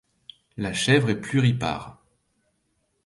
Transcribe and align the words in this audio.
La 0.57 0.73
chèvre 0.73 1.11
est 1.11 1.21
pluripare. 1.21 2.03